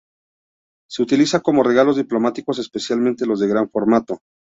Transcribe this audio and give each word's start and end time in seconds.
Se 0.89 1.03
utilizaban 1.03 1.43
como 1.43 1.61
regalos 1.61 1.95
diplomáticos, 1.95 2.57
especialmente 2.57 3.27
los 3.27 3.39
de 3.39 3.47
gran 3.49 3.69
formato. 3.69 4.17